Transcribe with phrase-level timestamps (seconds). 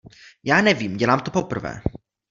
[0.43, 1.81] Já nevím, dělám to poprvé.